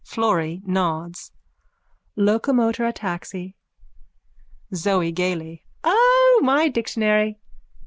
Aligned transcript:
FLORRY: 0.03 0.63
(Nods.) 0.65 1.31
Locomotor 2.15 2.85
ataxy. 2.91 3.53
ZOE: 4.73 5.11
(Gaily.) 5.11 5.63
O, 5.83 6.39
my 6.43 6.67
dictionary. 6.69 7.37